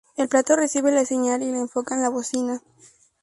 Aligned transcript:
El 0.17 0.27
plato 0.29 0.55
recibe 0.55 0.91
la 0.91 1.05
señal 1.05 1.43
y 1.43 1.51
la 1.51 1.59
enfoca 1.59 1.93
en 1.93 2.01
la 2.01 2.09
bocina. 2.09 2.63